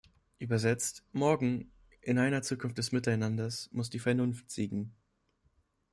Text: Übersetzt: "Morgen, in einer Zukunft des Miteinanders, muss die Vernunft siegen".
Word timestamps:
Übersetzt: 0.39 1.03
"Morgen, 1.11 1.71
in 2.01 2.17
einer 2.17 2.41
Zukunft 2.41 2.79
des 2.79 2.91
Miteinanders, 2.91 3.69
muss 3.71 3.91
die 3.91 3.99
Vernunft 3.99 4.49
siegen". 4.49 4.95